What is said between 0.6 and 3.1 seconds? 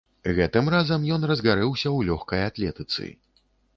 разам ён разгарэўся ў лёгкай атлетыцы.